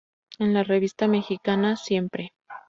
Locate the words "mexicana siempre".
1.07-2.33